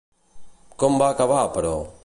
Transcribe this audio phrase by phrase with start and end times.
[0.83, 1.75] Com va acabar, però?